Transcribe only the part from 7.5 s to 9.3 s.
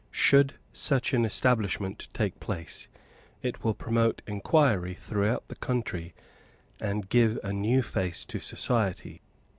new face to society.